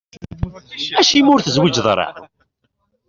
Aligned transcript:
Acimi 0.99 1.29
ur 1.33 1.39
tezwiǧ 1.41 1.75
ara? 1.91 2.07